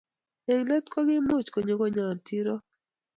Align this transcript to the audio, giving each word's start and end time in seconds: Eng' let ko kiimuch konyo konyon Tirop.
Eng' 0.51 0.65
let 0.69 0.85
ko 0.93 0.99
kiimuch 1.07 1.49
konyo 1.53 1.73
konyon 1.79 2.17
Tirop. 2.25 2.63